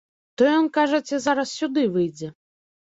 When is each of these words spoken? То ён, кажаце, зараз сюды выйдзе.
То 0.41 0.47
ён, 0.59 0.65
кажаце, 0.79 1.15
зараз 1.27 1.55
сюды 1.61 1.81
выйдзе. 2.01 2.27